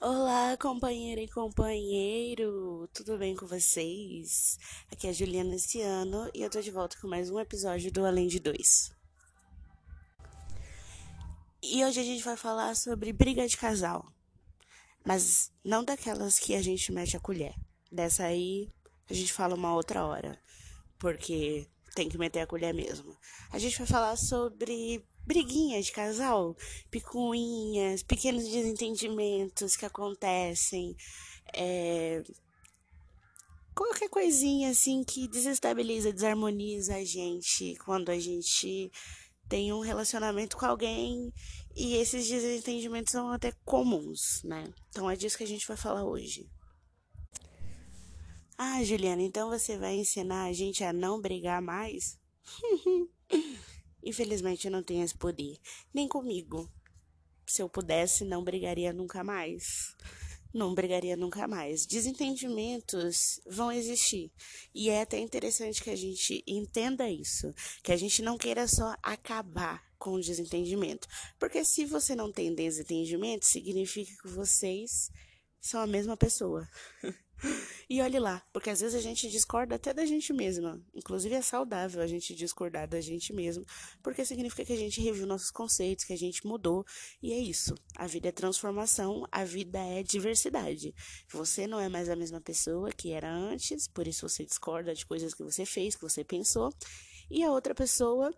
Olá, 0.00 0.56
companheira 0.56 1.20
e 1.20 1.26
companheiro, 1.26 2.88
tudo 2.94 3.18
bem 3.18 3.34
com 3.34 3.48
vocês? 3.48 4.56
Aqui 4.92 5.08
é 5.08 5.10
a 5.10 5.12
Juliana 5.12 5.56
esse 5.56 5.80
ano 5.80 6.30
e 6.32 6.40
eu 6.40 6.48
tô 6.48 6.60
de 6.60 6.70
volta 6.70 6.96
com 7.00 7.08
mais 7.08 7.30
um 7.30 7.40
episódio 7.40 7.90
do 7.90 8.06
Além 8.06 8.28
de 8.28 8.38
Dois. 8.38 8.92
E 11.60 11.84
hoje 11.84 11.98
a 11.98 12.04
gente 12.04 12.22
vai 12.22 12.36
falar 12.36 12.76
sobre 12.76 13.12
briga 13.12 13.48
de 13.48 13.56
casal, 13.56 14.06
mas 15.04 15.52
não 15.64 15.82
daquelas 15.82 16.38
que 16.38 16.54
a 16.54 16.62
gente 16.62 16.92
mete 16.92 17.16
a 17.16 17.20
colher. 17.20 17.56
Dessa 17.90 18.22
aí 18.22 18.70
a 19.10 19.14
gente 19.14 19.32
fala 19.32 19.56
uma 19.56 19.74
outra 19.74 20.06
hora, 20.06 20.40
porque 20.96 21.66
tem 21.96 22.08
que 22.08 22.16
meter 22.16 22.38
a 22.38 22.46
colher 22.46 22.72
mesmo. 22.72 23.16
A 23.50 23.58
gente 23.58 23.76
vai 23.76 23.86
falar 23.88 24.16
sobre 24.16 25.04
briguinhas 25.28 25.84
de 25.86 25.92
casal, 25.92 26.56
picuinhas, 26.90 28.02
pequenos 28.02 28.48
desentendimentos 28.48 29.76
que 29.76 29.84
acontecem, 29.84 30.96
é, 31.52 32.22
qualquer 33.74 34.08
coisinha 34.08 34.70
assim 34.70 35.04
que 35.04 35.28
desestabiliza, 35.28 36.12
desarmoniza 36.12 36.96
a 36.96 37.04
gente 37.04 37.76
quando 37.84 38.08
a 38.10 38.18
gente 38.18 38.90
tem 39.48 39.70
um 39.70 39.80
relacionamento 39.80 40.56
com 40.56 40.64
alguém 40.64 41.30
e 41.76 41.94
esses 41.96 42.26
desentendimentos 42.26 43.12
são 43.12 43.30
até 43.30 43.52
comuns, 43.66 44.42
né? 44.42 44.64
Então 44.88 45.10
é 45.10 45.14
disso 45.14 45.36
que 45.36 45.44
a 45.44 45.48
gente 45.48 45.68
vai 45.68 45.76
falar 45.76 46.04
hoje. 46.04 46.48
Ah, 48.56 48.82
Juliana, 48.82 49.22
então 49.22 49.50
você 49.50 49.76
vai 49.76 49.94
ensinar 49.96 50.44
a 50.44 50.52
gente 50.54 50.82
a 50.82 50.92
não 50.92 51.20
brigar 51.20 51.60
mais? 51.60 52.18
Infelizmente 54.02 54.66
eu 54.66 54.70
não 54.70 54.82
tenho 54.82 55.04
esse 55.04 55.16
poder, 55.16 55.58
nem 55.92 56.08
comigo. 56.08 56.70
Se 57.46 57.62
eu 57.62 57.68
pudesse, 57.68 58.24
não 58.24 58.44
brigaria 58.44 58.92
nunca 58.92 59.24
mais. 59.24 59.96
Não 60.52 60.74
brigaria 60.74 61.16
nunca 61.16 61.46
mais. 61.46 61.86
Desentendimentos 61.86 63.40
vão 63.46 63.70
existir. 63.70 64.30
E 64.74 64.88
é 64.90 65.02
até 65.02 65.18
interessante 65.18 65.82
que 65.82 65.90
a 65.90 65.96
gente 65.96 66.42
entenda 66.46 67.08
isso. 67.10 67.54
Que 67.82 67.92
a 67.92 67.96
gente 67.96 68.22
não 68.22 68.38
queira 68.38 68.66
só 68.66 68.94
acabar 69.02 69.82
com 69.98 70.12
o 70.12 70.20
desentendimento. 70.20 71.06
Porque 71.38 71.64
se 71.64 71.84
você 71.84 72.14
não 72.14 72.32
tem 72.32 72.54
desentendimento, 72.54 73.46
significa 73.46 74.12
que 74.22 74.28
vocês 74.28 75.10
são 75.60 75.80
a 75.80 75.86
mesma 75.86 76.16
pessoa. 76.16 76.68
E 77.90 78.02
olhe 78.02 78.18
lá, 78.18 78.42
porque 78.52 78.68
às 78.68 78.80
vezes 78.80 78.94
a 78.94 79.00
gente 79.00 79.30
discorda 79.30 79.76
até 79.76 79.94
da 79.94 80.04
gente 80.04 80.32
mesma. 80.32 80.78
Inclusive 80.94 81.34
é 81.34 81.40
saudável 81.40 82.02
a 82.02 82.06
gente 82.06 82.34
discordar 82.34 82.86
da 82.86 83.00
gente 83.00 83.32
mesmo, 83.32 83.64
porque 84.02 84.24
significa 84.24 84.64
que 84.64 84.72
a 84.72 84.76
gente 84.76 85.00
reviu 85.00 85.26
nossos 85.26 85.50
conceitos, 85.50 86.04
que 86.04 86.12
a 86.12 86.18
gente 86.18 86.46
mudou. 86.46 86.84
E 87.22 87.32
é 87.32 87.38
isso. 87.38 87.74
A 87.96 88.06
vida 88.06 88.28
é 88.28 88.32
transformação, 88.32 89.26
a 89.32 89.44
vida 89.44 89.78
é 89.78 90.02
diversidade. 90.02 90.94
Você 91.32 91.66
não 91.66 91.80
é 91.80 91.88
mais 91.88 92.10
a 92.10 92.16
mesma 92.16 92.40
pessoa 92.40 92.90
que 92.90 93.12
era 93.12 93.32
antes, 93.32 93.88
por 93.88 94.06
isso 94.06 94.28
você 94.28 94.44
discorda 94.44 94.94
de 94.94 95.06
coisas 95.06 95.32
que 95.32 95.42
você 95.42 95.64
fez, 95.64 95.94
que 95.94 96.02
você 96.02 96.22
pensou. 96.22 96.70
E 97.30 97.42
a 97.42 97.50
outra 97.50 97.74
pessoa 97.74 98.34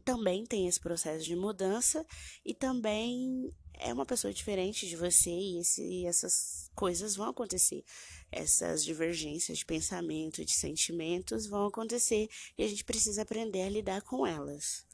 também 0.00 0.44
tem 0.44 0.66
esse 0.66 0.80
processo 0.80 1.24
de 1.24 1.34
mudança 1.34 2.04
e 2.44 2.54
também 2.54 3.52
é 3.74 3.92
uma 3.92 4.06
pessoa 4.06 4.32
diferente 4.32 4.86
de 4.86 4.96
você 4.96 5.30
e, 5.30 5.60
esse, 5.60 6.06
essas 6.06 6.70
coisas 6.74 7.16
vão 7.16 7.28
acontecer 7.28 7.84
essas 8.30 8.84
divergências 8.84 9.58
de 9.58 9.64
pensamento, 9.64 10.44
de 10.44 10.52
sentimentos 10.52 11.46
vão 11.46 11.66
acontecer 11.66 12.28
e 12.56 12.62
a 12.62 12.68
gente 12.68 12.84
precisa 12.84 13.22
aprender 13.22 13.62
a 13.62 13.70
lidar 13.70 14.02
com 14.02 14.26
elas. 14.26 14.84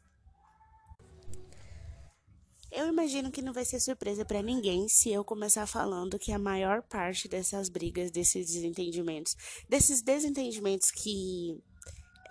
Eu 2.70 2.88
imagino 2.88 3.30
que 3.30 3.42
não 3.42 3.52
vai 3.52 3.66
ser 3.66 3.78
surpresa 3.80 4.24
para 4.24 4.42
ninguém 4.42 4.88
se 4.88 5.10
eu 5.10 5.22
começar 5.22 5.66
falando 5.66 6.18
que 6.18 6.32
a 6.32 6.38
maior 6.38 6.80
parte 6.82 7.28
dessas 7.28 7.68
brigas, 7.68 8.10
desses 8.10 8.46
desentendimentos, 8.46 9.36
desses 9.68 10.00
desentendimentos 10.00 10.90
que 10.90 11.62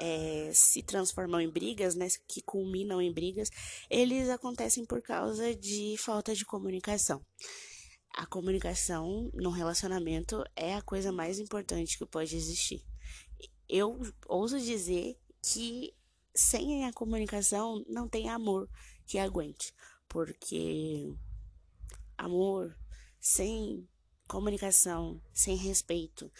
é, 0.01 0.51
se 0.53 0.81
transformam 0.81 1.39
em 1.39 1.49
brigas, 1.49 1.95
né, 1.95 2.07
que 2.27 2.41
culminam 2.41 3.01
em 3.01 3.13
brigas, 3.13 3.49
eles 3.89 4.29
acontecem 4.29 4.83
por 4.85 5.01
causa 5.01 5.55
de 5.55 5.95
falta 5.97 6.33
de 6.33 6.43
comunicação 6.43 7.23
a 8.13 8.25
comunicação 8.25 9.31
no 9.33 9.49
relacionamento 9.49 10.43
é 10.55 10.75
a 10.75 10.81
coisa 10.81 11.11
mais 11.11 11.39
importante 11.39 11.97
que 11.97 12.05
pode 12.05 12.35
existir. 12.35 12.83
Eu 13.67 13.99
ouso 14.27 14.59
dizer 14.59 15.17
que 15.41 15.93
sem 16.35 16.85
a 16.85 16.93
comunicação 16.93 17.83
não 17.87 18.07
tem 18.07 18.29
amor 18.29 18.69
que 19.05 19.17
aguente, 19.17 19.73
porque 20.07 21.13
amor 22.17 22.77
sem 23.19 23.87
comunicação, 24.27 25.21
sem 25.33 25.55
respeito 25.55 26.31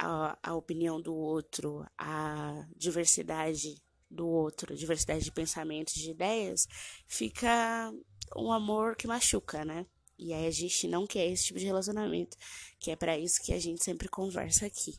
à, 0.00 0.38
à 0.42 0.54
opinião 0.54 1.00
do 1.00 1.14
outro, 1.14 1.86
à 1.98 2.66
diversidade 2.74 3.82
do 4.10 4.26
outro, 4.26 4.74
diversidade 4.74 5.24
de 5.24 5.30
pensamentos, 5.30 5.94
de 5.94 6.10
ideias, 6.10 6.66
fica 7.06 7.92
um 8.34 8.50
amor 8.50 8.96
que 8.96 9.06
machuca, 9.06 9.64
né? 9.64 9.86
E 10.18 10.32
aí 10.32 10.46
a 10.46 10.50
gente 10.50 10.88
não 10.88 11.06
quer 11.06 11.26
esse 11.26 11.44
tipo 11.46 11.58
de 11.58 11.66
relacionamento, 11.66 12.36
que 12.78 12.90
é 12.90 12.96
para 12.96 13.18
isso 13.18 13.42
que 13.42 13.52
a 13.52 13.58
gente 13.58 13.84
sempre 13.84 14.08
conversa 14.08 14.66
aqui. 14.66 14.98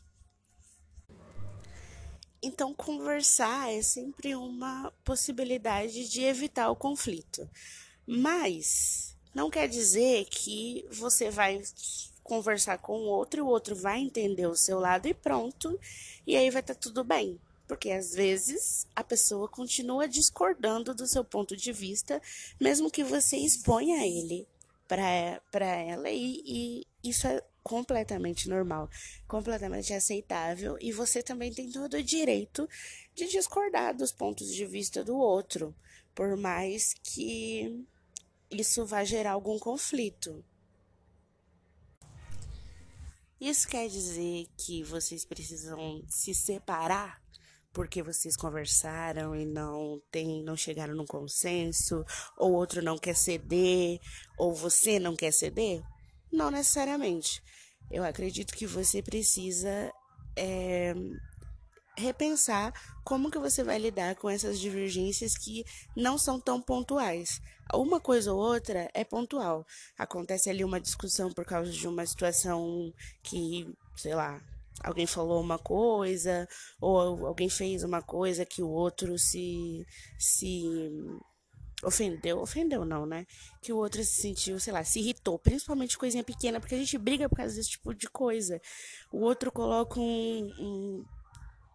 Então, 2.42 2.74
conversar 2.74 3.72
é 3.72 3.82
sempre 3.82 4.34
uma 4.34 4.92
possibilidade 5.04 6.08
de 6.08 6.22
evitar 6.22 6.70
o 6.70 6.76
conflito. 6.76 7.48
Mas 8.04 9.16
não 9.32 9.48
quer 9.48 9.68
dizer 9.68 10.24
que 10.26 10.84
você 10.90 11.30
vai 11.30 11.62
conversar 12.22 12.78
com 12.78 12.98
o 12.98 13.06
outro 13.06 13.40
e 13.40 13.42
o 13.42 13.46
outro 13.46 13.74
vai 13.74 14.00
entender 14.00 14.46
o 14.46 14.56
seu 14.56 14.78
lado 14.78 15.06
e 15.06 15.14
pronto, 15.14 15.78
e 16.26 16.36
aí 16.36 16.50
vai 16.50 16.60
estar 16.60 16.74
tá 16.74 16.80
tudo 16.80 17.04
bem. 17.04 17.38
Porque 17.66 17.90
às 17.90 18.14
vezes 18.14 18.86
a 18.94 19.02
pessoa 19.02 19.48
continua 19.48 20.06
discordando 20.06 20.94
do 20.94 21.06
seu 21.06 21.24
ponto 21.24 21.56
de 21.56 21.72
vista, 21.72 22.20
mesmo 22.60 22.90
que 22.90 23.02
você 23.02 23.36
exponha 23.36 24.06
ele 24.06 24.46
para 24.86 25.66
ela 25.66 26.10
e, 26.10 26.42
e 26.44 26.86
isso 27.02 27.26
é 27.26 27.42
completamente 27.62 28.48
normal, 28.48 28.90
completamente 29.26 29.92
aceitável 29.94 30.76
e 30.80 30.92
você 30.92 31.22
também 31.22 31.52
tem 31.52 31.70
todo 31.70 31.94
o 31.94 32.02
direito 32.02 32.68
de 33.14 33.28
discordar 33.28 33.96
dos 33.96 34.12
pontos 34.12 34.52
de 34.52 34.66
vista 34.66 35.04
do 35.04 35.16
outro, 35.16 35.74
por 36.14 36.36
mais 36.36 36.94
que 37.02 37.86
isso 38.50 38.84
vá 38.84 39.04
gerar 39.04 39.32
algum 39.32 39.58
conflito. 39.58 40.44
Isso 43.42 43.66
quer 43.66 43.88
dizer 43.88 44.46
que 44.56 44.84
vocês 44.84 45.24
precisam 45.24 46.00
se 46.08 46.32
separar 46.32 47.20
porque 47.72 48.00
vocês 48.00 48.36
conversaram 48.36 49.34
e 49.34 49.44
não 49.44 50.00
tem, 50.12 50.44
não 50.44 50.56
chegaram 50.56 50.94
num 50.94 51.04
consenso, 51.04 52.04
ou 52.36 52.52
outro 52.52 52.80
não 52.80 52.96
quer 52.96 53.16
ceder, 53.16 53.98
ou 54.38 54.54
você 54.54 55.00
não 55.00 55.16
quer 55.16 55.32
ceder? 55.32 55.82
Não 56.30 56.52
necessariamente. 56.52 57.42
Eu 57.90 58.04
acredito 58.04 58.54
que 58.54 58.64
você 58.64 59.02
precisa 59.02 59.92
é, 60.36 60.94
repensar 61.96 62.72
como 63.04 63.30
que 63.30 63.38
você 63.38 63.62
vai 63.62 63.78
lidar 63.78 64.16
com 64.16 64.28
essas 64.30 64.58
divergências 64.58 65.36
que 65.36 65.64
não 65.96 66.16
são 66.16 66.40
tão 66.40 66.60
pontuais. 66.60 67.40
Uma 67.72 68.00
coisa 68.00 68.32
ou 68.32 68.38
outra 68.38 68.90
é 68.92 69.04
pontual. 69.04 69.66
Acontece 69.98 70.50
ali 70.50 70.64
uma 70.64 70.80
discussão 70.80 71.32
por 71.32 71.44
causa 71.44 71.70
de 71.70 71.88
uma 71.88 72.04
situação 72.04 72.92
que, 73.22 73.66
sei 73.96 74.14
lá, 74.14 74.42
alguém 74.82 75.06
falou 75.06 75.40
uma 75.40 75.58
coisa 75.58 76.48
ou 76.80 77.26
alguém 77.26 77.48
fez 77.48 77.82
uma 77.82 78.02
coisa 78.02 78.44
que 78.44 78.62
o 78.62 78.68
outro 78.68 79.18
se 79.18 79.86
se 80.18 80.90
ofendeu, 81.82 82.38
ofendeu 82.38 82.84
não, 82.84 83.04
né? 83.04 83.26
Que 83.60 83.72
o 83.72 83.76
outro 83.76 84.04
se 84.04 84.20
sentiu, 84.22 84.60
sei 84.60 84.72
lá, 84.72 84.84
se 84.84 85.00
irritou, 85.00 85.38
principalmente 85.38 85.98
coisinha 85.98 86.22
pequena, 86.22 86.60
porque 86.60 86.74
a 86.74 86.78
gente 86.78 86.96
briga 86.96 87.28
por 87.28 87.36
causa 87.36 87.56
desse 87.56 87.70
tipo 87.70 87.92
de 87.92 88.08
coisa. 88.08 88.60
O 89.10 89.18
outro 89.20 89.50
coloca 89.50 89.98
um, 89.98 90.52
um 90.58 91.04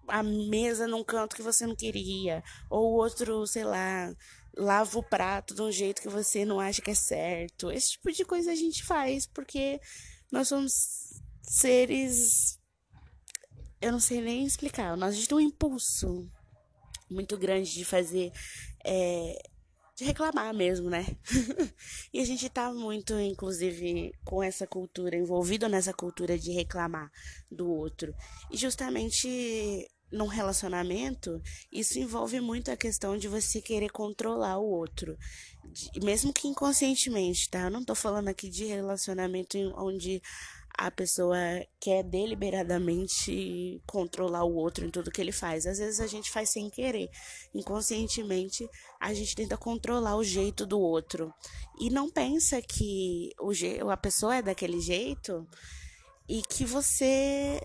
a 0.08 0.24
mesa 0.24 0.88
num 0.88 1.04
canto 1.04 1.36
que 1.36 1.42
você 1.42 1.66
não 1.66 1.76
queria, 1.76 2.44
ou 2.70 2.94
o 2.94 2.96
outro, 2.98 3.46
sei 3.48 3.64
lá, 3.64 4.14
lava 4.56 4.98
o 4.98 5.04
prato 5.04 5.54
de 5.54 5.62
um 5.62 5.72
jeito 5.72 6.02
que 6.02 6.10
você 6.10 6.46
não 6.46 6.60
acha 6.60 6.82
que 6.82 6.92
é 6.92 6.96
certo. 6.96 7.72
Esse 7.72 7.92
tipo 7.92 8.12
de 8.12 8.26
coisa 8.26 8.52
a 8.52 8.56
gente 8.56 8.84
faz 8.84 9.26
porque 9.26 9.80
nós 10.32 10.48
somos 10.48 11.22
seres 11.42 12.58
eu 13.82 13.92
não 13.92 14.00
sei 14.00 14.22
nem 14.22 14.46
explicar. 14.46 14.98
Nós 14.98 15.14
a 15.14 15.16
gente 15.16 15.28
tem 15.28 15.38
um 15.38 15.42
impulso 15.42 16.30
muito 17.10 17.38
grande 17.38 17.72
de 17.74 17.86
fazer. 17.86 18.32
É, 18.86 19.38
de 19.96 20.06
reclamar 20.06 20.54
mesmo, 20.54 20.90
né? 20.92 21.06
e 22.14 22.20
a 22.20 22.26
gente 22.26 22.48
tá 22.50 22.72
muito, 22.72 23.20
inclusive, 23.20 24.14
com 24.24 24.44
essa 24.44 24.68
cultura, 24.68 25.16
envolvido 25.16 25.68
nessa 25.68 25.92
cultura 25.92 26.38
de 26.38 26.52
reclamar 26.52 27.12
do 27.52 27.68
outro. 27.68 28.14
E 28.52 28.58
justamente 28.58 29.90
num 30.12 30.28
relacionamento, 30.28 31.42
isso 31.72 32.00
envolve 32.00 32.40
muito 32.40 32.72
a 32.72 32.78
questão 32.78 33.18
de 33.18 33.28
você 33.28 33.62
querer 33.62 33.90
controlar 33.90 34.58
o 34.58 34.66
outro. 34.66 35.18
De, 35.66 36.00
mesmo 36.00 36.34
que 36.34 36.48
inconscientemente, 36.48 37.50
tá? 37.50 37.62
Eu 37.62 37.72
não 37.72 37.84
tô 37.84 37.94
falando 37.94 38.30
aqui 38.30 38.50
de 38.50 38.66
relacionamento 38.66 39.58
onde 39.76 40.22
a 40.78 40.92
pessoa 40.92 41.38
quer 41.80 42.04
deliberadamente 42.04 43.82
controlar 43.88 44.44
o 44.44 44.54
outro 44.54 44.86
em 44.86 44.92
tudo 44.92 45.10
que 45.10 45.20
ele 45.20 45.32
faz. 45.32 45.66
Às 45.66 45.80
vezes 45.80 46.00
a 46.00 46.06
gente 46.06 46.30
faz 46.30 46.52
sem 46.52 46.70
querer. 46.70 47.10
Inconscientemente, 47.54 48.70
a 49.00 49.12
gente 49.14 49.36
tenta 49.36 49.58
controlar 49.58 50.16
o 50.16 50.24
jeito 50.24 50.68
do 50.68 50.80
outro. 50.80 51.34
E 51.80 51.90
não 51.90 52.12
pensa 52.12 52.62
que 52.62 53.32
o 53.40 53.52
a 53.92 53.98
pessoa 53.98 54.36
é 54.36 54.42
daquele 54.42 54.80
jeito 54.80 55.48
e 56.30 56.44
que 56.44 56.64
você 56.64 57.60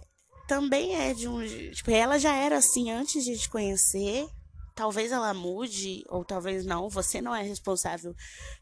também 0.46 0.94
é 0.96 1.14
de 1.14 1.28
um. 1.28 1.40
Tipo, 1.70 1.90
ela 1.90 2.18
já 2.18 2.34
era 2.34 2.56
assim 2.56 2.90
antes 2.90 3.24
de 3.24 3.38
te 3.38 3.48
conhecer. 3.48 4.28
Talvez 4.74 5.12
ela 5.12 5.34
mude, 5.34 6.02
ou 6.08 6.24
talvez 6.24 6.64
não. 6.64 6.88
Você 6.88 7.20
não 7.20 7.34
é 7.34 7.42
responsável 7.42 8.14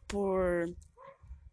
por 0.09 0.69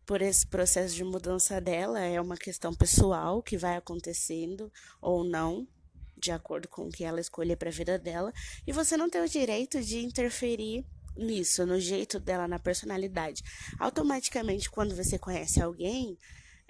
por 0.08 0.22
esse 0.22 0.48
processo 0.48 0.96
de 0.96 1.04
mudança 1.04 1.60
dela, 1.60 2.00
é 2.00 2.20
uma 2.20 2.38
questão 2.38 2.74
pessoal 2.74 3.44
que 3.44 3.58
vai 3.58 3.76
acontecendo 3.76 4.72
ou 5.02 5.26
não, 5.26 5.68
de 6.16 6.32
acordo 6.32 6.70
com 6.70 6.84
o 6.84 6.90
que 6.90 7.04
ela 7.04 7.20
escolher 7.20 7.58
para 7.58 7.68
a 7.68 7.74
vida 7.74 8.00
dela, 8.00 8.32
e 8.66 8.72
você 8.72 8.96
não 8.96 9.10
tem 9.10 9.22
o 9.22 9.28
direito 9.28 9.84
de 9.84 10.00
interferir 10.00 10.86
nisso, 11.18 11.66
no 11.66 11.78
jeito 11.78 12.22
dela, 12.22 12.48
na 12.48 12.58
personalidade. 12.58 13.44
Automaticamente, 13.78 14.72
quando 14.72 14.96
você 14.96 15.20
conhece 15.20 15.62
alguém, 15.62 16.18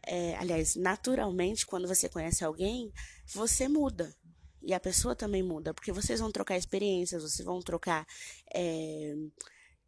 é, 0.07 0.35
aliás, 0.37 0.75
naturalmente, 0.75 1.65
quando 1.65 1.87
você 1.87 2.07
conhece 2.09 2.43
alguém, 2.43 2.91
você 3.33 3.67
muda. 3.67 4.15
E 4.61 4.73
a 4.73 4.79
pessoa 4.79 5.15
também 5.15 5.43
muda, 5.43 5.73
porque 5.73 5.91
vocês 5.91 6.19
vão 6.19 6.31
trocar 6.31 6.57
experiências, 6.57 7.21
vocês 7.21 7.45
vão 7.45 7.59
trocar. 7.61 8.05
É, 8.53 9.13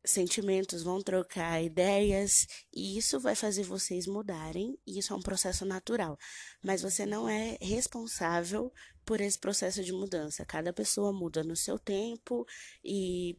sentimentos, 0.05 0.81
vão 0.81 1.01
trocar 1.01 1.61
ideias 1.61 2.47
e 2.73 2.97
isso 2.97 3.19
vai 3.19 3.35
fazer 3.35 3.63
vocês 3.63 4.07
mudarem. 4.07 4.77
E 4.87 4.97
isso 4.99 5.13
é 5.13 5.15
um 5.15 5.21
processo 5.21 5.65
natural, 5.65 6.17
mas 6.63 6.81
você 6.81 7.05
não 7.05 7.27
é 7.27 7.57
responsável 7.61 8.71
por 9.05 9.21
esse 9.21 9.37
processo 9.37 9.83
de 9.83 9.91
mudança. 9.91 10.45
Cada 10.45 10.71
pessoa 10.71 11.11
muda 11.11 11.43
no 11.43 11.55
seu 11.55 11.77
tempo 11.77 12.45
e 12.83 13.37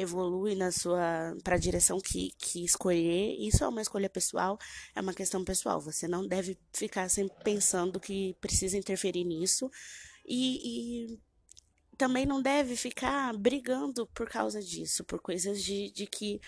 evolui 0.00 0.54
na 0.54 0.70
sua 0.70 1.36
para 1.42 1.56
a 1.56 1.58
direção 1.58 2.00
que, 2.00 2.32
que 2.38 2.64
escolher. 2.64 3.36
Isso 3.38 3.64
é 3.64 3.68
uma 3.68 3.82
escolha 3.82 4.08
pessoal, 4.08 4.58
é 4.94 5.00
uma 5.00 5.14
questão 5.14 5.44
pessoal. 5.44 5.80
Você 5.80 6.06
não 6.06 6.26
deve 6.26 6.58
ficar 6.72 7.08
sempre 7.08 7.36
pensando 7.42 8.00
que 8.00 8.34
precisa 8.40 8.76
interferir 8.76 9.24
nisso. 9.24 9.70
E, 10.26 11.14
e 11.14 11.18
também 11.96 12.24
não 12.24 12.40
deve 12.40 12.76
ficar 12.76 13.36
brigando 13.36 14.06
por 14.08 14.28
causa 14.28 14.62
disso, 14.62 15.04
por 15.04 15.20
coisas 15.20 15.62
de, 15.62 15.90
de 15.90 16.06
que 16.06 16.40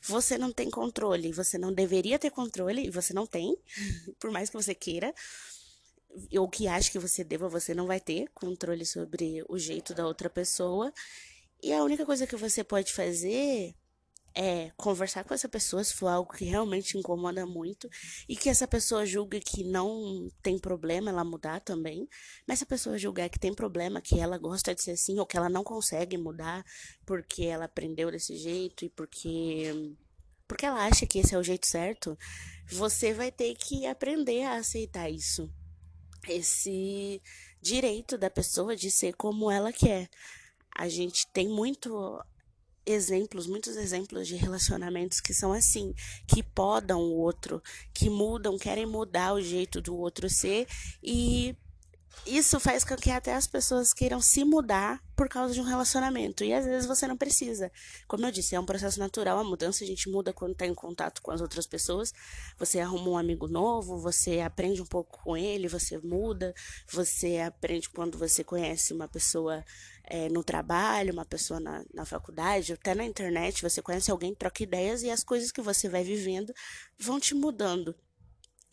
você 0.00 0.38
não 0.38 0.52
tem 0.52 0.70
controle, 0.70 1.32
você 1.32 1.58
não 1.58 1.72
deveria 1.72 2.18
ter 2.18 2.30
controle 2.30 2.86
e 2.86 2.90
você 2.90 3.12
não 3.12 3.26
tem, 3.26 3.56
por 4.20 4.30
mais 4.30 4.50
que 4.50 4.56
você 4.56 4.74
queira, 4.74 5.12
ou 6.36 6.48
que 6.48 6.68
ache 6.68 6.90
que 6.90 6.98
você 6.98 7.24
deva, 7.24 7.48
você 7.48 7.74
não 7.74 7.86
vai 7.86 8.00
ter 8.00 8.28
controle 8.34 8.84
sobre 8.84 9.44
o 9.48 9.58
jeito 9.58 9.94
da 9.94 10.06
outra 10.06 10.28
pessoa. 10.28 10.92
E 11.62 11.72
a 11.72 11.82
única 11.82 12.06
coisa 12.06 12.26
que 12.26 12.36
você 12.36 12.62
pode 12.62 12.92
fazer 12.92 13.74
é 14.34 14.70
conversar 14.76 15.24
com 15.24 15.34
essa 15.34 15.48
pessoa 15.48 15.82
se 15.82 15.94
for 15.94 16.06
algo 16.06 16.32
que 16.32 16.44
realmente 16.44 16.96
incomoda 16.96 17.44
muito 17.44 17.88
e 18.28 18.36
que 18.36 18.48
essa 18.48 18.68
pessoa 18.68 19.04
julgue 19.04 19.40
que 19.40 19.64
não 19.64 20.30
tem 20.40 20.58
problema 20.58 21.10
ela 21.10 21.24
mudar 21.24 21.60
também, 21.60 22.08
mas 22.46 22.58
se 22.58 22.64
a 22.64 22.66
pessoa 22.68 22.96
julgar 22.96 23.28
que 23.28 23.38
tem 23.38 23.52
problema, 23.52 24.00
que 24.00 24.20
ela 24.20 24.38
gosta 24.38 24.72
de 24.72 24.82
ser 24.82 24.92
assim 24.92 25.18
ou 25.18 25.26
que 25.26 25.36
ela 25.36 25.48
não 25.48 25.64
consegue 25.64 26.16
mudar 26.16 26.64
porque 27.04 27.44
ela 27.44 27.64
aprendeu 27.64 28.12
desse 28.12 28.36
jeito 28.36 28.84
e 28.84 28.90
porque 28.90 29.96
porque 30.46 30.64
ela 30.64 30.86
acha 30.86 31.06
que 31.06 31.18
esse 31.18 31.34
é 31.34 31.38
o 31.38 31.42
jeito 31.42 31.66
certo, 31.66 32.16
você 32.66 33.12
vai 33.12 33.30
ter 33.30 33.54
que 33.54 33.84
aprender 33.86 34.44
a 34.44 34.56
aceitar 34.56 35.10
isso. 35.10 35.52
Esse 36.26 37.20
direito 37.60 38.16
da 38.16 38.30
pessoa 38.30 38.74
de 38.74 38.90
ser 38.90 39.14
como 39.14 39.50
ela 39.50 39.72
quer. 39.72 40.08
A 40.78 40.88
gente 40.88 41.26
tem 41.32 41.48
muito 41.48 42.24
exemplos, 42.86 43.46
muitos 43.46 43.76
exemplos 43.76 44.26
de 44.26 44.36
relacionamentos 44.36 45.20
que 45.20 45.34
são 45.34 45.52
assim, 45.52 45.92
que 46.26 46.42
podam 46.42 47.00
o 47.00 47.16
outro, 47.16 47.62
que 47.92 48.08
mudam, 48.08 48.56
querem 48.56 48.86
mudar 48.86 49.34
o 49.34 49.42
jeito 49.42 49.82
do 49.82 49.94
outro 49.96 50.30
ser 50.30 50.66
e 51.02 51.54
isso 52.26 52.60
faz 52.60 52.84
com 52.84 52.96
que 52.96 53.10
até 53.10 53.34
as 53.34 53.46
pessoas 53.46 53.92
queiram 53.92 54.20
se 54.20 54.44
mudar 54.44 55.02
por 55.16 55.28
causa 55.28 55.54
de 55.54 55.60
um 55.60 55.64
relacionamento. 55.64 56.44
E 56.44 56.52
às 56.52 56.64
vezes 56.64 56.86
você 56.86 57.06
não 57.06 57.16
precisa. 57.16 57.70
Como 58.06 58.24
eu 58.24 58.30
disse, 58.30 58.54
é 58.54 58.60
um 58.60 58.66
processo 58.66 58.98
natural. 58.98 59.38
A 59.38 59.44
mudança 59.44 59.84
a 59.84 59.86
gente 59.86 60.08
muda 60.08 60.32
quando 60.32 60.52
está 60.52 60.66
em 60.66 60.74
contato 60.74 61.22
com 61.22 61.30
as 61.30 61.40
outras 61.40 61.66
pessoas. 61.66 62.12
Você 62.58 62.80
arruma 62.80 63.10
um 63.10 63.18
amigo 63.18 63.48
novo, 63.48 63.98
você 63.98 64.40
aprende 64.40 64.80
um 64.82 64.86
pouco 64.86 65.20
com 65.22 65.36
ele, 65.36 65.68
você 65.68 65.98
muda. 65.98 66.54
Você 66.90 67.38
aprende 67.38 67.88
quando 67.88 68.18
você 68.18 68.44
conhece 68.44 68.92
uma 68.92 69.08
pessoa 69.08 69.64
é, 70.10 70.28
no 70.28 70.42
trabalho, 70.42 71.12
uma 71.12 71.24
pessoa 71.24 71.60
na, 71.60 71.84
na 71.92 72.04
faculdade, 72.04 72.72
até 72.72 72.94
na 72.94 73.04
internet, 73.04 73.62
você 73.62 73.82
conhece 73.82 74.10
alguém, 74.10 74.34
troca 74.34 74.62
ideias 74.62 75.02
e 75.02 75.10
as 75.10 75.22
coisas 75.22 75.52
que 75.52 75.60
você 75.60 75.88
vai 75.88 76.02
vivendo 76.02 76.52
vão 76.98 77.20
te 77.20 77.34
mudando. 77.34 77.94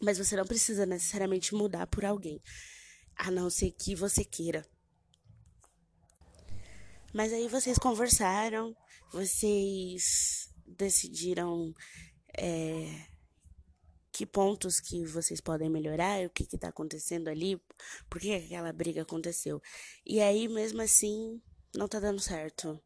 Mas 0.02 0.18
você 0.18 0.36
não 0.36 0.46
precisa 0.46 0.86
necessariamente 0.86 1.54
mudar 1.54 1.88
por 1.88 2.06
alguém, 2.06 2.42
a 3.18 3.32
não 3.32 3.50
ser 3.50 3.72
que 3.72 3.96
você 3.96 4.24
queira. 4.24 4.66
Mas 7.14 7.32
aí 7.32 7.48
vocês 7.48 7.78
conversaram, 7.78 8.76
vocês 9.12 10.50
decidiram 10.68 11.74
é, 12.38 13.08
que 14.12 14.26
pontos 14.26 14.80
que 14.80 15.06
vocês 15.06 15.42
podem 15.42 15.70
melhorar, 15.70 16.26
o 16.26 16.30
que 16.30 16.44
está 16.44 16.70
acontecendo 16.70 17.30
ali, 17.30 17.62
por 18.10 18.20
que 18.20 18.34
aquela 18.34 18.72
briga 18.72 19.02
aconteceu. 19.02 19.62
E 20.06 20.22
aí, 20.22 20.48
mesmo 20.48 20.82
assim, 20.82 21.42
não 21.76 21.86
está 21.86 22.00
dando 22.00 22.20
certo. 22.20 22.82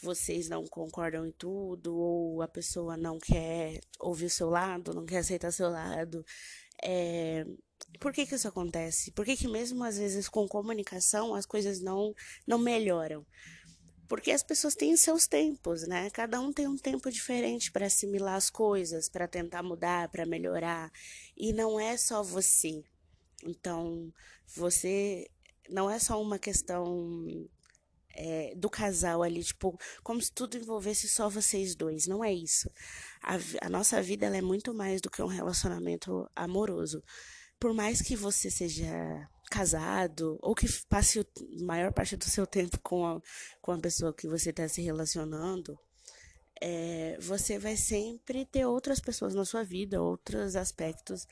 Vocês 0.00 0.48
não 0.48 0.64
concordam 0.64 1.26
em 1.26 1.32
tudo, 1.32 1.96
ou 1.96 2.42
a 2.42 2.48
pessoa 2.48 2.96
não 2.96 3.18
quer 3.18 3.80
ouvir 3.98 4.26
o 4.26 4.30
seu 4.30 4.48
lado, 4.48 4.94
não 4.94 5.04
quer 5.04 5.18
aceitar 5.18 5.50
seu 5.50 5.68
lado. 5.68 6.24
É... 6.82 7.44
Por 8.00 8.12
que, 8.12 8.26
que 8.26 8.34
isso 8.34 8.48
acontece? 8.48 9.10
Por 9.10 9.24
que, 9.24 9.36
que 9.36 9.48
mesmo 9.48 9.82
às 9.84 9.98
vezes 9.98 10.28
com 10.28 10.46
comunicação 10.46 11.34
as 11.34 11.46
coisas 11.46 11.80
não, 11.80 12.14
não 12.46 12.58
melhoram? 12.58 13.26
Porque 14.08 14.30
as 14.30 14.42
pessoas 14.42 14.74
têm 14.74 14.96
seus 14.96 15.26
tempos, 15.26 15.86
né? 15.86 16.08
Cada 16.10 16.40
um 16.40 16.50
tem 16.50 16.66
um 16.66 16.78
tempo 16.78 17.10
diferente 17.10 17.70
para 17.70 17.86
assimilar 17.86 18.36
as 18.36 18.48
coisas, 18.48 19.08
para 19.08 19.28
tentar 19.28 19.62
mudar, 19.62 20.08
para 20.08 20.24
melhorar. 20.24 20.90
E 21.36 21.52
não 21.52 21.78
é 21.78 21.96
só 21.96 22.22
você. 22.22 22.82
Então, 23.44 24.10
você 24.46 25.30
não 25.68 25.90
é 25.90 25.98
só 25.98 26.20
uma 26.20 26.38
questão 26.38 27.46
é, 28.14 28.54
do 28.56 28.70
casal 28.70 29.22
ali, 29.22 29.44
tipo, 29.44 29.78
como 30.02 30.20
se 30.20 30.32
tudo 30.32 30.56
envolvesse 30.56 31.06
só 31.06 31.28
vocês 31.28 31.74
dois. 31.74 32.06
Não 32.06 32.24
é 32.24 32.32
isso. 32.32 32.70
A, 33.22 33.36
a 33.66 33.68
nossa 33.68 34.00
vida 34.00 34.26
é 34.26 34.40
muito 34.40 34.72
mais 34.72 35.02
do 35.02 35.10
que 35.10 35.22
um 35.22 35.26
relacionamento 35.26 36.28
amoroso. 36.34 37.02
Por 37.58 37.74
mais 37.74 38.00
que 38.00 38.14
você 38.14 38.50
seja 38.50 39.28
casado 39.50 40.38
ou 40.42 40.54
que 40.54 40.66
passe 40.88 41.20
a 41.20 41.24
maior 41.64 41.92
parte 41.92 42.16
do 42.16 42.24
seu 42.24 42.46
tempo 42.46 42.78
com 42.80 43.06
a, 43.06 43.20
com 43.60 43.72
a 43.72 43.78
pessoa 43.78 44.14
que 44.14 44.28
você 44.28 44.50
está 44.50 44.68
se 44.68 44.82
relacionando, 44.82 45.78
é, 46.60 47.16
você 47.20 47.58
vai 47.58 47.76
sempre 47.76 48.44
ter 48.44 48.66
outras 48.66 49.00
pessoas 49.00 49.34
na 49.34 49.44
sua 49.44 49.62
vida, 49.64 50.02
outros 50.02 50.56
aspectos 50.56 51.26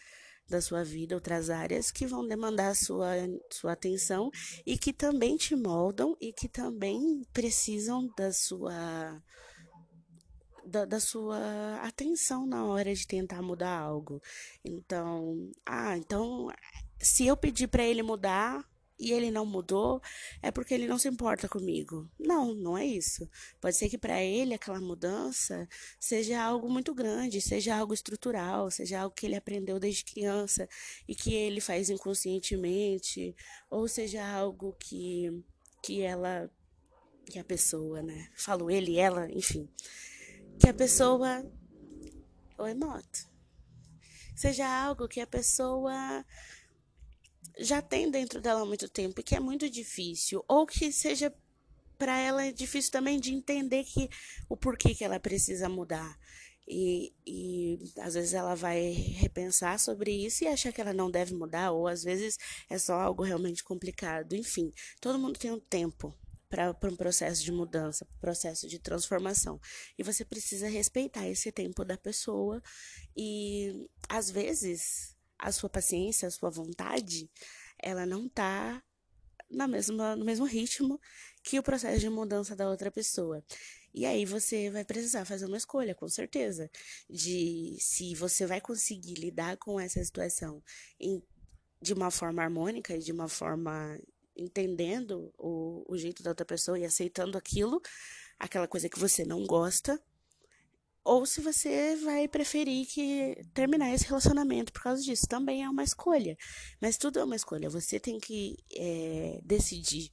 da 0.49 0.61
sua 0.61 0.85
vida, 0.85 1.15
outras 1.15 1.51
áreas 1.51 1.91
que 1.91 2.07
vão 2.07 2.27
demandar 2.27 2.75
sua, 2.77 3.13
sua 3.51 3.73
atenção 3.73 4.31
e 4.65 4.79
que 4.79 4.93
também 4.93 5.37
te 5.37 5.57
moldam 5.57 6.17
e 6.21 6.33
que 6.33 6.49
também 6.49 7.23
precisam 7.33 8.09
da 8.17 8.33
sua 8.33 9.21
da, 10.67 10.85
da, 10.85 11.01
sua 11.01 11.39
atenção 11.83 12.47
na 12.47 12.65
hora 12.65 12.95
de 12.95 13.07
tentar 13.07 13.43
mudar 13.43 13.79
algo. 13.79 14.21
Então, 14.65 15.51
ah, 15.65 15.97
então 15.97 16.49
se 16.99 17.27
eu 17.27 17.37
pedir 17.37 17.69
para 17.69 17.85
ele 17.85 18.03
mudar 18.03 18.65
e 18.99 19.13
ele 19.13 19.31
não 19.31 19.45
mudou, 19.45 20.01
é 20.43 20.51
porque 20.51 20.73
ele 20.73 20.87
não 20.87 20.99
se 20.99 21.09
importa 21.09 21.49
comigo. 21.49 22.11
Não, 22.19 22.55
não 22.55 22.79
é 22.79 22.87
isso. 22.87 23.29
Pode 23.61 23.77
ser 23.77 23.89
que 23.89 23.99
para 23.99 24.23
ele 24.23 24.55
aquela 24.55 24.81
mudança 24.81 25.69
seja 26.01 26.43
algo 26.43 26.71
muito 26.71 26.95
grande, 26.95 27.41
seja 27.41 27.77
algo 27.77 27.93
estrutural, 27.93 28.71
seja 28.71 29.01
algo 29.01 29.15
que 29.15 29.27
ele 29.27 29.37
aprendeu 29.37 29.79
desde 29.79 30.05
criança 30.05 30.69
e 31.07 31.15
que 31.15 31.35
ele 31.35 31.61
faz 31.61 31.91
inconscientemente, 31.91 33.37
ou 33.71 33.87
seja 33.87 34.27
algo 34.27 34.75
que 34.79 35.45
que 35.83 36.03
ela 36.03 36.51
que 37.27 37.39
a 37.39 37.45
pessoa, 37.45 38.03
né? 38.03 38.29
Falo 38.37 38.71
ele, 38.71 38.99
ela, 38.99 39.31
enfim. 39.31 39.69
Que 40.59 40.69
a 40.69 40.75
pessoa 40.75 41.45
Oi, 42.59 42.73
moto. 42.73 43.29
Seja 44.35 44.67
algo 44.67 45.07
que 45.07 45.21
a 45.21 45.27
pessoa 45.27 46.25
já 47.59 47.83
tem 47.83 48.11
dentro 48.11 48.41
dela 48.41 48.63
há 48.63 48.65
muito 48.65 48.89
tempo 48.89 49.21
e 49.21 49.23
que 49.23 49.35
é 49.35 49.41
muito 49.41 49.69
difícil, 49.69 50.43
ou 50.49 50.67
que 50.67 50.91
seja 50.91 51.35
para 51.99 52.19
ela 52.19 52.47
é 52.47 52.53
difícil 52.53 52.91
também 52.91 53.21
de 53.21 53.35
entender 53.35 53.85
que 53.85 54.09
o 54.49 54.57
porquê 54.57 54.95
que 54.95 55.05
ela 55.05 55.21
precisa 55.21 55.69
mudar. 55.69 56.19
E, 56.67 57.13
e 57.27 57.79
às 58.01 58.15
vezes 58.15 58.33
ela 58.33 58.55
vai 58.55 58.91
repensar 58.91 59.79
sobre 59.79 60.11
isso 60.11 60.45
e 60.45 60.49
achar 60.49 60.73
que 60.73 60.81
ela 60.81 60.95
não 60.95 61.11
deve 61.11 61.35
mudar, 61.35 61.73
ou 61.73 61.87
às 61.87 62.03
vezes 62.03 62.39
é 62.71 62.79
só 62.79 62.95
algo 62.95 63.23
realmente 63.23 63.63
complicado. 63.63 64.35
Enfim, 64.35 64.73
todo 64.99 65.19
mundo 65.19 65.39
tem 65.39 65.51
um 65.51 65.61
tempo 65.61 66.17
para 66.49 66.77
um 66.85 66.97
processo 66.97 67.43
de 67.43 67.53
mudança, 67.53 68.05
para 68.05 68.17
um 68.17 68.21
processo 68.21 68.69
de 68.69 68.79
transformação. 68.79 69.61
E 69.99 70.03
você 70.03 70.25
precisa 70.25 70.69
respeitar 70.69 71.27
esse 71.29 71.51
tempo 71.51 71.85
da 71.85 71.97
pessoa. 71.97 72.63
E 73.17 73.89
às 74.09 74.31
vezes 74.31 75.17
a 75.39 75.53
sua 75.53 75.69
paciência, 75.69 76.29
a 76.29 76.31
sua 76.31 76.51
vontade, 76.51 77.31
ela 77.79 78.07
não 78.07 78.27
está 78.27 78.83
na 79.51 79.69
mesma, 79.69 80.17
no 80.17 80.25
mesmo 80.25 80.45
ritmo 80.45 81.01
que 81.43 81.59
o 81.59 81.63
processo 81.63 82.01
de 82.01 82.09
mudança 82.09 82.57
da 82.57 82.69
outra 82.69 82.91
pessoa. 82.91 83.45
E 83.95 84.05
aí 84.05 84.25
você 84.25 84.71
vai 84.71 84.85
precisar 84.85 85.25
fazer 85.25 85.47
uma 85.47 85.57
escolha, 85.57 85.95
com 85.95 86.09
certeza, 86.09 86.71
de 87.09 87.77
se 87.81 88.15
você 88.15 88.45
vai 88.45 88.61
conseguir 88.61 89.15
lidar 89.15 89.57
com 89.57 89.81
essa 89.81 90.05
situação 90.05 90.63
em, 91.01 91.23
de 91.81 91.95
uma 91.95 92.11
forma 92.11 92.43
harmônica 92.43 92.95
e 92.95 92.99
de 92.99 93.13
uma 93.13 93.29
forma 93.29 93.99
entendendo 94.37 95.33
o, 95.39 95.85
o 95.89 95.97
jeito 95.97 96.23
da 96.23 96.31
outra 96.31 96.47
pessoa 96.47 96.79
e 96.79 96.85
aceitando 96.85 97.39
aquilo, 97.39 97.81
aquela 98.39 98.69
coisa 98.69 98.89
que 98.89 98.99
você 98.99 99.25
não 99.25 99.47
gosta, 99.47 100.01
ou 101.07 101.25
se 101.25 101.41
você 101.41 101.95
vai 101.97 102.27
preferir 102.27 102.85
que 102.87 103.41
terminar 103.55 103.95
esse 103.95 104.05
relacionamento 104.07 104.73
por 104.73 104.83
causa 104.83 105.01
disso. 105.01 105.27
Também 105.29 105.63
é 105.63 105.71
uma 105.71 105.85
escolha. 105.85 106.37
Mas 106.81 106.97
tudo 106.97 107.21
é 107.21 107.25
uma 107.25 107.37
escolha. 107.37 107.71
Você 107.71 108.01
tem 108.01 108.19
que 108.19 108.57
é, 108.75 109.41
decidir 109.45 110.11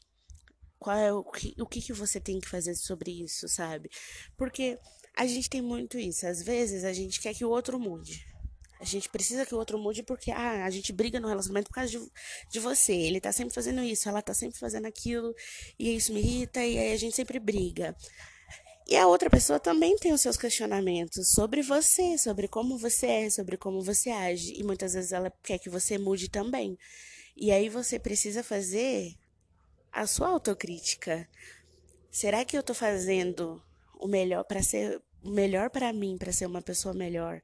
qual 0.77 0.95
é 0.95 1.11
o 1.11 1.23
que, 1.23 1.55
o 1.59 1.65
que, 1.65 1.81
que 1.81 1.93
você 1.93 2.19
tem 2.19 2.39
que 2.39 2.47
fazer 2.47 2.75
sobre 2.75 3.23
isso, 3.23 3.47
sabe? 3.47 3.89
Porque 4.37 4.77
a 5.17 5.25
gente 5.25 5.49
tem 5.49 5.63
muito 5.63 5.97
isso. 5.97 6.27
Às 6.27 6.43
vezes 6.43 6.83
a 6.83 6.93
gente 6.93 7.19
quer 7.19 7.33
que 7.33 7.43
o 7.43 7.49
outro 7.49 7.79
mude. 7.79 8.23
A 8.79 8.85
gente 8.85 9.07
precisa 9.09 9.45
que 9.45 9.55
o 9.55 9.57
outro 9.57 9.77
mude 9.77 10.03
porque 10.03 10.31
ah, 10.31 10.65
a 10.65 10.69
gente 10.69 10.91
briga 10.91 11.19
no 11.19 11.27
relacionamento 11.27 11.69
por 11.69 11.75
causa 11.75 11.91
de, 11.91 11.99
de 12.49 12.59
você. 12.59 12.93
Ele 12.93 13.21
tá 13.21 13.31
sempre 13.31 13.53
fazendo 13.53 13.81
isso, 13.81 14.09
ela 14.09 14.21
tá 14.21 14.33
sempre 14.33 14.59
fazendo 14.59 14.85
aquilo, 14.85 15.33
e 15.79 15.95
isso 15.95 16.13
me 16.13 16.19
irrita, 16.19 16.59
e 16.63 16.77
aí 16.77 16.93
a 16.93 16.97
gente 16.97 17.15
sempre 17.15 17.39
briga. 17.39 17.95
E 18.85 18.97
a 18.97 19.07
outra 19.07 19.29
pessoa 19.29 19.59
também 19.59 19.95
tem 19.95 20.11
os 20.11 20.21
seus 20.21 20.35
questionamentos 20.35 21.31
sobre 21.31 21.61
você, 21.61 22.17
sobre 22.17 22.47
como 22.49 22.77
você 22.77 23.07
é, 23.07 23.29
sobre 23.29 23.55
como 23.55 23.81
você 23.81 24.09
age. 24.09 24.53
E 24.57 24.63
muitas 24.63 24.93
vezes 24.93 25.13
ela 25.13 25.31
quer 25.41 25.57
que 25.57 25.69
você 25.69 25.97
mude 25.97 26.29
também. 26.29 26.77
E 27.35 27.51
aí 27.51 27.69
você 27.69 27.97
precisa 27.97 28.43
fazer 28.43 29.15
a 29.91 30.05
sua 30.05 30.27
autocrítica. 30.27 31.27
Será 32.11 32.43
que 32.43 32.57
eu 32.57 32.61
estou 32.61 32.75
fazendo 32.75 33.63
o 33.99 34.07
melhor 34.07 34.43
para 34.43 34.61
ser 34.61 35.01
melhor 35.23 35.69
para 35.69 35.93
mim, 35.93 36.17
para 36.17 36.33
ser 36.33 36.45
uma 36.45 36.61
pessoa 36.61 36.93
melhor, 36.93 37.41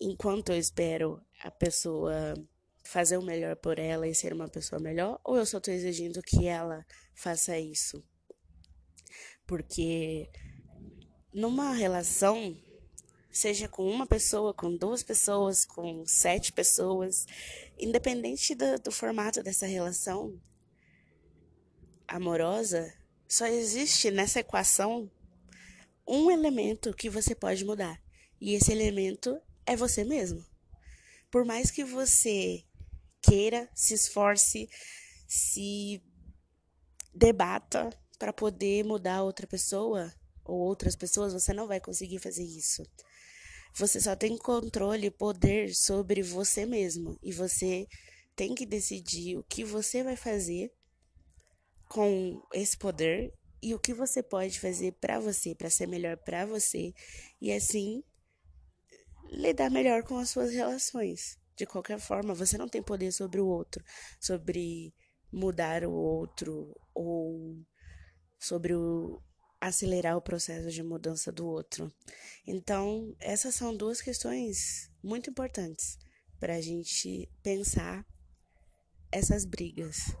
enquanto 0.00 0.50
eu 0.50 0.58
espero 0.58 1.20
a 1.42 1.50
pessoa 1.50 2.34
fazer 2.82 3.16
o 3.18 3.22
melhor 3.22 3.56
por 3.56 3.78
ela 3.78 4.08
e 4.08 4.14
ser 4.14 4.32
uma 4.32 4.48
pessoa 4.48 4.80
melhor, 4.80 5.20
ou 5.22 5.36
eu 5.36 5.44
só 5.44 5.58
estou 5.58 5.72
exigindo 5.72 6.22
que 6.22 6.46
ela 6.46 6.84
faça 7.14 7.58
isso? 7.58 8.02
Porque 9.46 10.30
numa 11.32 11.72
relação, 11.72 12.56
seja 13.30 13.68
com 13.68 13.88
uma 13.88 14.06
pessoa, 14.06 14.54
com 14.54 14.76
duas 14.76 15.02
pessoas, 15.02 15.64
com 15.64 16.04
sete 16.06 16.52
pessoas, 16.52 17.26
independente 17.78 18.54
do, 18.54 18.78
do 18.78 18.90
formato 18.90 19.42
dessa 19.42 19.66
relação, 19.66 20.40
amorosa, 22.06 22.92
só 23.28 23.46
existe 23.46 24.10
nessa 24.10 24.40
equação 24.40 25.10
um 26.06 26.30
elemento 26.30 26.94
que 26.94 27.10
você 27.10 27.34
pode 27.34 27.64
mudar. 27.64 28.02
E 28.40 28.54
esse 28.54 28.72
elemento 28.72 29.38
é 29.68 29.76
você 29.76 30.02
mesmo. 30.02 30.42
Por 31.30 31.44
mais 31.44 31.70
que 31.70 31.84
você 31.84 32.64
queira, 33.20 33.68
se 33.74 33.92
esforce, 33.92 34.68
se 35.26 36.02
debata 37.14 37.90
para 38.18 38.32
poder 38.32 38.82
mudar 38.84 39.22
outra 39.22 39.46
pessoa 39.46 40.12
ou 40.42 40.58
outras 40.58 40.96
pessoas, 40.96 41.34
você 41.34 41.52
não 41.52 41.68
vai 41.68 41.80
conseguir 41.80 42.18
fazer 42.18 42.44
isso. 42.44 42.82
Você 43.74 44.00
só 44.00 44.16
tem 44.16 44.38
controle 44.38 45.08
e 45.08 45.10
poder 45.10 45.74
sobre 45.74 46.22
você 46.22 46.64
mesmo. 46.64 47.18
E 47.22 47.30
você 47.30 47.86
tem 48.34 48.54
que 48.54 48.64
decidir 48.64 49.36
o 49.36 49.44
que 49.44 49.64
você 49.64 50.02
vai 50.02 50.16
fazer 50.16 50.72
com 51.90 52.42
esse 52.54 52.76
poder 52.76 53.34
e 53.62 53.74
o 53.74 53.78
que 53.78 53.92
você 53.92 54.22
pode 54.22 54.58
fazer 54.58 54.92
para 54.92 55.20
você, 55.20 55.54
para 55.54 55.68
ser 55.68 55.86
melhor 55.86 56.16
para 56.16 56.46
você 56.46 56.94
e 57.40 57.52
assim 57.52 58.02
lidar 59.30 59.70
melhor 59.70 60.02
com 60.02 60.18
as 60.18 60.30
suas 60.30 60.52
relações. 60.52 61.38
De 61.56 61.66
qualquer 61.66 61.98
forma, 61.98 62.34
você 62.34 62.56
não 62.56 62.68
tem 62.68 62.82
poder 62.82 63.12
sobre 63.12 63.40
o 63.40 63.46
outro, 63.46 63.84
sobre 64.20 64.94
mudar 65.32 65.84
o 65.84 65.92
outro 65.92 66.74
ou 66.94 67.56
sobre 68.38 68.74
o 68.74 69.20
acelerar 69.60 70.16
o 70.16 70.22
processo 70.22 70.70
de 70.70 70.82
mudança 70.82 71.32
do 71.32 71.46
outro. 71.46 71.92
Então, 72.46 73.14
essas 73.18 73.54
são 73.54 73.76
duas 73.76 74.00
questões 74.00 74.90
muito 75.02 75.30
importantes 75.30 75.98
para 76.38 76.54
a 76.54 76.60
gente 76.60 77.28
pensar 77.42 78.06
essas 79.10 79.44
brigas. 79.44 80.14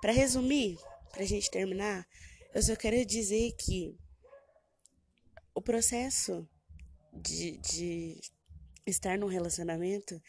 Para 0.00 0.12
resumir, 0.12 0.78
para 1.10 1.22
a 1.22 1.26
gente 1.26 1.50
terminar, 1.50 2.06
eu 2.54 2.62
só 2.62 2.76
quero 2.76 3.04
dizer 3.06 3.52
que 3.58 3.96
o 5.54 5.62
processo 5.62 6.46
de, 7.18 7.58
de 7.58 8.20
estar 8.86 9.18
num 9.18 9.26
relacionamento 9.26 10.20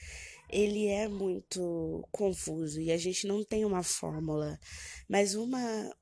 ele 0.49 0.87
é 0.87 1.07
muito 1.07 2.03
confuso 2.11 2.81
e 2.81 2.91
a 2.91 2.97
gente 2.97 3.27
não 3.27 3.43
tem 3.43 3.63
uma 3.63 3.83
fórmula. 3.83 4.59
Mas 5.07 5.35
uma, 5.35 5.95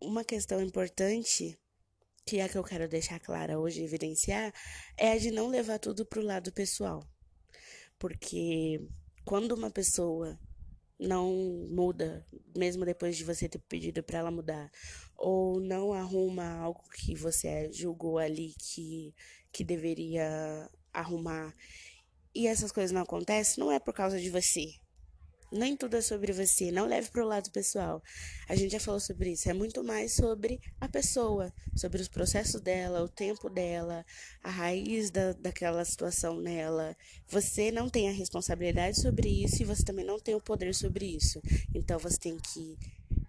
uma 0.00 0.24
questão 0.24 0.60
importante, 0.62 1.58
que 2.24 2.38
é 2.38 2.44
a 2.44 2.48
que 2.48 2.56
eu 2.56 2.64
quero 2.64 2.88
deixar 2.88 3.20
clara 3.20 3.58
hoje, 3.58 3.82
evidenciar, 3.82 4.52
é 4.96 5.12
a 5.12 5.18
de 5.18 5.30
não 5.30 5.48
levar 5.48 5.78
tudo 5.78 6.06
para 6.06 6.20
o 6.20 6.24
lado 6.24 6.50
pessoal. 6.52 7.06
Porque 7.98 8.80
quando 9.24 9.52
uma 9.52 9.70
pessoa 9.70 10.38
não 11.00 11.32
muda, 11.70 12.26
mesmo 12.54 12.84
depois 12.84 13.16
de 13.16 13.24
você 13.24 13.48
ter 13.48 13.58
pedido 13.58 14.02
para 14.02 14.18
ela 14.18 14.30
mudar, 14.30 14.70
ou 15.16 15.58
não 15.58 15.92
arruma 15.92 16.44
algo 16.58 16.82
que 16.90 17.14
você 17.14 17.72
julgou 17.72 18.18
ali 18.18 18.54
que, 18.58 19.14
que 19.50 19.64
deveria 19.64 20.70
arrumar, 20.92 21.54
e 22.34 22.46
essas 22.46 22.70
coisas 22.70 22.92
não 22.92 23.02
acontecem, 23.02 23.62
não 23.62 23.72
é 23.72 23.78
por 23.78 23.94
causa 23.94 24.20
de 24.20 24.30
você, 24.30 24.74
nem 25.50 25.76
tudo 25.76 25.96
é 25.96 26.00
sobre 26.00 26.32
você, 26.32 26.70
não 26.70 26.86
leve 26.86 27.10
para 27.10 27.24
o 27.24 27.26
lado 27.26 27.50
pessoal. 27.50 28.02
A 28.48 28.54
gente 28.54 28.72
já 28.72 28.80
falou 28.80 29.00
sobre 29.00 29.32
isso, 29.32 29.48
é 29.48 29.52
muito 29.52 29.82
mais 29.82 30.12
sobre 30.12 30.60
a 30.80 30.88
pessoa, 30.88 31.52
sobre 31.74 32.00
os 32.00 32.08
processos 32.08 32.60
dela, 32.60 33.02
o 33.02 33.08
tempo 33.08 33.50
dela, 33.50 34.04
a 34.42 34.50
raiz 34.50 35.10
da, 35.10 35.32
daquela 35.32 35.84
situação 35.84 36.40
nela. 36.40 36.96
Você 37.28 37.70
não 37.70 37.88
tem 37.88 38.08
a 38.08 38.12
responsabilidade 38.12 39.00
sobre 39.00 39.28
isso 39.28 39.62
e 39.62 39.64
você 39.64 39.84
também 39.84 40.04
não 40.04 40.18
tem 40.18 40.34
o 40.34 40.40
poder 40.40 40.74
sobre 40.74 41.06
isso. 41.06 41.42
Então 41.74 41.98
você 41.98 42.18
tem 42.18 42.38
que 42.38 42.78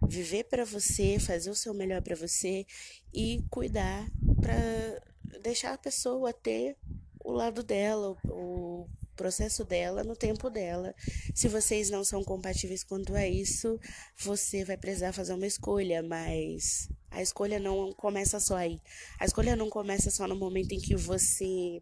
viver 0.07 0.43
para 0.45 0.65
você, 0.65 1.17
fazer 1.19 1.49
o 1.49 1.55
seu 1.55 1.73
melhor 1.73 2.01
para 2.01 2.15
você 2.15 2.65
e 3.13 3.43
cuidar 3.49 4.09
para 4.39 5.39
deixar 5.41 5.73
a 5.73 5.77
pessoa 5.77 6.33
ter 6.33 6.77
o 7.23 7.31
lado 7.31 7.63
dela, 7.63 8.17
o 8.25 8.87
processo 9.15 9.63
dela, 9.63 10.03
no 10.03 10.15
tempo 10.15 10.49
dela. 10.49 10.93
Se 11.33 11.47
vocês 11.47 11.89
não 11.89 12.03
são 12.03 12.23
compatíveis 12.23 12.83
quanto 12.83 13.15
a 13.15 13.27
isso, 13.27 13.79
você 14.17 14.63
vai 14.63 14.77
precisar 14.77 15.13
fazer 15.13 15.33
uma 15.33 15.47
escolha, 15.47 16.01
mas 16.01 16.89
a 17.09 17.21
escolha 17.21 17.59
não 17.59 17.91
começa 17.93 18.39
só 18.39 18.55
aí. 18.55 18.79
A 19.19 19.25
escolha 19.25 19.55
não 19.55 19.69
começa 19.69 20.09
só 20.09 20.27
no 20.27 20.35
momento 20.35 20.73
em 20.73 20.79
que 20.79 20.95
você 20.95 21.81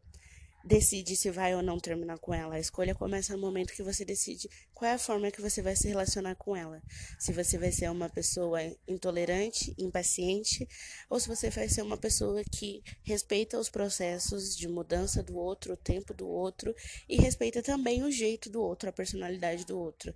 decide 0.63 1.15
se 1.15 1.31
vai 1.31 1.55
ou 1.55 1.61
não 1.61 1.79
terminar 1.79 2.17
com 2.19 2.33
ela. 2.33 2.55
A 2.55 2.59
escolha 2.59 2.93
começa 2.93 3.33
no 3.33 3.41
momento 3.41 3.73
que 3.73 3.83
você 3.83 4.03
decide 4.03 4.49
qual 4.73 4.89
é 4.89 4.93
a 4.93 4.99
forma 4.99 5.31
que 5.31 5.41
você 5.41 5.61
vai 5.61 5.75
se 5.75 5.87
relacionar 5.87 6.35
com 6.35 6.55
ela. 6.55 6.81
Se 7.17 7.31
você 7.31 7.57
vai 7.57 7.71
ser 7.71 7.89
uma 7.89 8.09
pessoa 8.09 8.59
intolerante, 8.87 9.73
impaciente, 9.77 10.67
ou 11.09 11.19
se 11.19 11.27
você 11.27 11.49
vai 11.49 11.69
ser 11.69 11.81
uma 11.81 11.97
pessoa 11.97 12.43
que 12.43 12.83
respeita 13.03 13.57
os 13.57 13.69
processos 13.69 14.55
de 14.55 14.67
mudança 14.67 15.23
do 15.23 15.35
outro, 15.37 15.73
o 15.73 15.77
tempo 15.77 16.13
do 16.13 16.27
outro 16.27 16.75
e 17.07 17.17
respeita 17.17 17.61
também 17.61 18.03
o 18.03 18.11
jeito 18.11 18.49
do 18.49 18.61
outro, 18.61 18.89
a 18.89 18.93
personalidade 18.93 19.65
do 19.65 19.77
outro. 19.77 20.13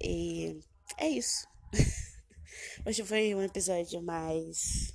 E 0.00 0.58
é 0.98 1.08
isso. 1.08 1.46
Hoje 2.86 3.04
foi 3.04 3.34
um 3.34 3.42
episódio 3.42 4.02
mais 4.02 4.94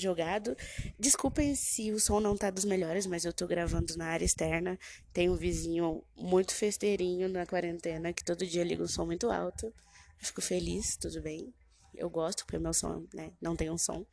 jogado. 0.00 0.56
Desculpem 0.98 1.54
se 1.54 1.92
o 1.92 2.00
som 2.00 2.20
não 2.20 2.36
tá 2.36 2.50
dos 2.50 2.64
melhores, 2.64 3.06
mas 3.06 3.24
eu 3.24 3.32
tô 3.32 3.46
gravando 3.46 3.96
na 3.96 4.06
área 4.06 4.24
externa. 4.24 4.78
Tem 5.12 5.28
um 5.28 5.36
vizinho 5.36 6.02
muito 6.16 6.54
festeirinho 6.54 7.28
na 7.28 7.46
quarentena 7.46 8.12
que 8.12 8.24
todo 8.24 8.46
dia 8.46 8.64
liga 8.64 8.82
um 8.82 8.88
som 8.88 9.06
muito 9.06 9.30
alto. 9.30 9.72
Fico 10.18 10.42
feliz, 10.42 10.96
tudo 10.96 11.22
bem. 11.22 11.52
Eu 11.94 12.08
gosto 12.08 12.44
porque 12.44 12.58
meu 12.58 12.72
som, 12.72 13.06
né, 13.12 13.32
não 13.40 13.56
tem 13.56 13.70
um 13.70 13.78
som. 13.78 14.06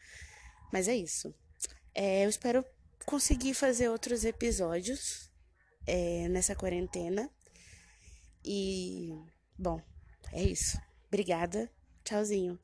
Mas 0.72 0.88
é 0.88 0.96
isso. 0.96 1.34
É, 1.94 2.26
eu 2.26 2.30
espero 2.30 2.66
conseguir 3.06 3.54
fazer 3.54 3.90
outros 3.90 4.26
episódios 4.26 5.32
é, 5.86 6.28
nessa 6.28 6.56
quarentena. 6.56 7.30
E, 8.44 9.10
bom, 9.58 9.82
é 10.32 10.44
isso. 10.44 10.78
Obrigada. 11.08 11.70
Tchauzinho. 12.04 12.60